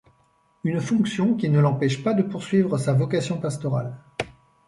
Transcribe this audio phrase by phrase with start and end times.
[0.63, 3.99] Une fonction qui ne l’empêche pas de poursuivre sa vocation pastorale.